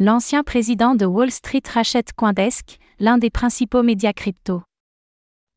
L'ancien 0.00 0.44
président 0.44 0.94
de 0.94 1.04
Wall 1.04 1.32
Street 1.32 1.62
rachète 1.68 2.12
Coindesk, 2.12 2.78
l'un 3.00 3.18
des 3.18 3.30
principaux 3.30 3.82
médias 3.82 4.12
crypto. 4.12 4.62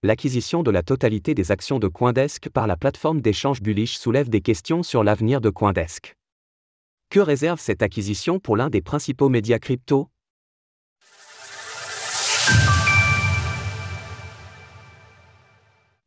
L'acquisition 0.01 0.63
de 0.63 0.71
la 0.71 0.81
totalité 0.81 1.35
des 1.35 1.51
actions 1.51 1.77
de 1.77 1.87
Coindesk 1.87 2.49
par 2.49 2.65
la 2.65 2.75
plateforme 2.75 3.21
d'échange 3.21 3.61
Bullish 3.61 3.99
soulève 3.99 4.29
des 4.29 4.41
questions 4.41 4.81
sur 4.81 5.03
l'avenir 5.03 5.41
de 5.41 5.51
Coindesk. 5.51 6.15
Que 7.11 7.19
réserve 7.19 7.59
cette 7.59 7.83
acquisition 7.83 8.39
pour 8.39 8.57
l'un 8.57 8.71
des 8.71 8.81
principaux 8.81 9.29
médias 9.29 9.59
crypto? 9.59 10.09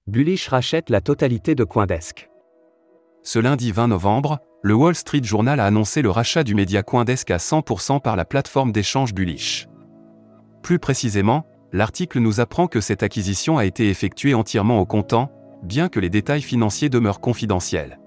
Bullish 0.09 0.49
rachète 0.49 0.91
la 0.91 1.01
totalité 1.01 1.55
de 1.55 1.63
Coindesk. 1.63 2.29
Ce 3.23 3.39
lundi 3.39 3.71
20 3.71 3.87
novembre, 3.87 4.41
le 4.65 4.73
Wall 4.73 4.95
Street 4.95 5.23
Journal 5.23 5.61
a 5.61 5.67
annoncé 5.67 6.01
le 6.01 6.09
rachat 6.09 6.43
du 6.43 6.55
média 6.55 6.83
Coindesk 6.83 7.31
à 7.31 7.37
100% 7.37 8.01
par 8.01 8.17
la 8.17 8.25
plateforme 8.25 8.73
d'échange 8.73 9.13
Bullish. 9.13 9.69
Plus 10.63 10.79
précisément, 10.79 11.45
l'article 11.71 12.19
nous 12.19 12.41
apprend 12.41 12.67
que 12.67 12.81
cette 12.81 13.03
acquisition 13.03 13.59
a 13.59 13.67
été 13.67 13.91
effectuée 13.91 14.33
entièrement 14.33 14.81
au 14.81 14.87
comptant, 14.87 15.31
bien 15.63 15.91
que 15.91 16.01
les 16.01 16.09
détails 16.09 16.41
financiers 16.41 16.89
demeurent 16.89 17.21
confidentiels. 17.21 18.01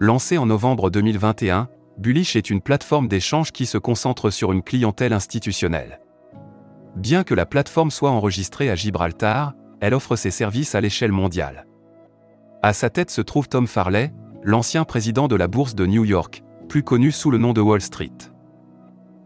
Lancé 0.00 0.38
en 0.38 0.46
novembre 0.46 0.90
2021, 0.90 1.68
Bullish 1.98 2.34
est 2.34 2.50
une 2.50 2.62
plateforme 2.62 3.06
d'échange 3.06 3.52
qui 3.52 3.64
se 3.64 3.78
concentre 3.78 4.30
sur 4.30 4.50
une 4.50 4.64
clientèle 4.64 5.12
institutionnelle. 5.12 6.00
Bien 6.96 7.22
que 7.22 7.34
la 7.34 7.46
plateforme 7.46 7.92
soit 7.92 8.10
enregistrée 8.10 8.70
à 8.70 8.74
Gibraltar, 8.74 9.54
elle 9.80 9.94
offre 9.94 10.16
ses 10.16 10.32
services 10.32 10.74
à 10.74 10.80
l'échelle 10.80 11.12
mondiale. 11.12 11.64
À 12.60 12.72
sa 12.72 12.90
tête 12.90 13.10
se 13.10 13.20
trouve 13.20 13.48
Tom 13.48 13.68
Farley, 13.68 14.12
l'ancien 14.42 14.84
président 14.84 15.28
de 15.28 15.36
la 15.36 15.48
bourse 15.48 15.74
de 15.74 15.84
New 15.84 16.04
York, 16.04 16.42
plus 16.68 16.82
connu 16.82 17.12
sous 17.12 17.30
le 17.30 17.36
nom 17.36 17.52
de 17.52 17.60
Wall 17.60 17.82
Street. 17.82 18.10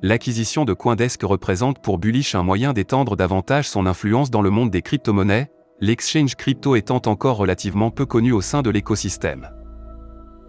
L'acquisition 0.03 0.65
de 0.65 0.73
Coindesk 0.73 1.23
représente 1.23 1.81
pour 1.81 1.99
Bullish 1.99 2.35
un 2.35 2.43
moyen 2.43 2.73
d'étendre 2.73 3.17
davantage 3.17 3.69
son 3.69 3.87
influence 3.87 4.31
dans 4.31 4.43
le 4.43 4.51
monde 4.51 4.71
des 4.71 4.83
crypto-monnaies, 4.83 5.51
l'exchange 5.81 6.35
crypto 6.35 6.75
étant 6.75 7.01
encore 7.07 7.37
relativement 7.37 7.91
peu 7.91 8.07
connu 8.07 8.33
au 8.33 8.41
sein 8.41 8.63
de 8.63 8.71
l'écosystème. 8.71 9.51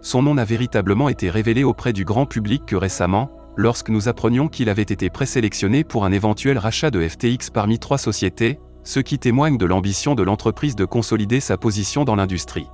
Son 0.02 0.22
nom 0.22 0.34
n'a 0.34 0.44
véritablement 0.44 1.08
été 1.08 1.30
révélé 1.30 1.62
auprès 1.62 1.92
du 1.92 2.04
grand 2.04 2.26
public 2.26 2.64
que 2.66 2.76
récemment, 2.76 3.30
lorsque 3.56 3.88
nous 3.88 4.08
apprenions 4.08 4.48
qu'il 4.48 4.68
avait 4.68 4.82
été 4.82 5.10
présélectionné 5.10 5.84
pour 5.84 6.04
un 6.04 6.12
éventuel 6.12 6.58
rachat 6.58 6.90
de 6.90 7.06
FTX 7.06 7.50
parmi 7.52 7.78
trois 7.78 7.98
sociétés, 7.98 8.58
ce 8.82 9.00
qui 9.00 9.18
témoigne 9.18 9.58
de 9.58 9.66
l'ambition 9.66 10.14
de 10.14 10.22
l'entreprise 10.24 10.76
de 10.76 10.84
consolider 10.84 11.40
sa 11.40 11.56
position 11.56 12.04
dans 12.04 12.16
l'industrie. 12.16 12.66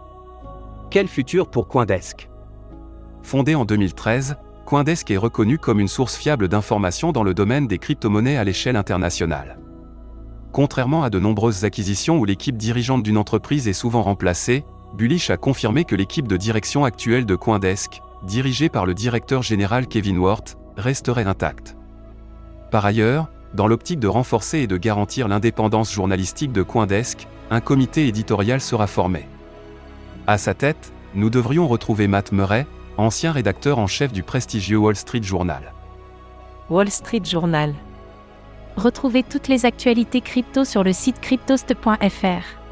Quel 0.92 1.08
futur 1.08 1.48
pour 1.48 1.68
Coindesk? 1.68 2.28
Fondé 3.22 3.54
en 3.54 3.64
2013, 3.64 4.36
Coindesk 4.66 5.10
est 5.10 5.16
reconnu 5.16 5.56
comme 5.56 5.80
une 5.80 5.88
source 5.88 6.14
fiable 6.14 6.48
d'informations 6.48 7.12
dans 7.12 7.22
le 7.22 7.32
domaine 7.32 7.66
des 7.66 7.78
crypto-monnaies 7.78 8.36
à 8.36 8.44
l'échelle 8.44 8.76
internationale. 8.76 9.58
Contrairement 10.52 11.02
à 11.02 11.08
de 11.08 11.18
nombreuses 11.18 11.64
acquisitions 11.64 12.18
où 12.18 12.26
l'équipe 12.26 12.58
dirigeante 12.58 13.02
d'une 13.02 13.16
entreprise 13.16 13.68
est 13.68 13.72
souvent 13.72 14.02
remplacée, 14.02 14.66
Bullish 14.92 15.30
a 15.30 15.38
confirmé 15.38 15.86
que 15.86 15.96
l'équipe 15.96 16.28
de 16.28 16.36
direction 16.36 16.84
actuelle 16.84 17.24
de 17.24 17.36
Coindesk, 17.36 18.02
dirigée 18.24 18.68
par 18.68 18.84
le 18.84 18.92
directeur 18.92 19.40
général 19.40 19.86
Kevin 19.86 20.18
Wart, 20.18 20.44
resterait 20.76 21.24
intacte. 21.24 21.74
Par 22.70 22.84
ailleurs, 22.84 23.30
dans 23.54 23.66
l'optique 23.66 23.98
de 23.98 24.08
renforcer 24.08 24.58
et 24.58 24.66
de 24.66 24.76
garantir 24.76 25.26
l'indépendance 25.26 25.90
journalistique 25.90 26.52
de 26.52 26.62
Coindesk, 26.62 27.28
un 27.50 27.62
comité 27.62 28.08
éditorial 28.08 28.60
sera 28.60 28.86
formé. 28.86 29.26
À 30.26 30.38
sa 30.38 30.54
tête, 30.54 30.92
nous 31.14 31.30
devrions 31.30 31.66
retrouver 31.66 32.06
Matt 32.06 32.30
Murray, 32.30 32.66
ancien 32.96 33.32
rédacteur 33.32 33.78
en 33.78 33.88
chef 33.88 34.12
du 34.12 34.22
prestigieux 34.22 34.76
Wall 34.76 34.94
Street 34.94 35.22
Journal. 35.22 35.72
Wall 36.70 36.90
Street 36.90 37.22
Journal. 37.24 37.74
Retrouvez 38.76 39.24
toutes 39.24 39.48
les 39.48 39.66
actualités 39.66 40.20
crypto 40.20 40.64
sur 40.64 40.84
le 40.84 40.92
site 40.92 41.20
cryptost.fr. 41.20 42.62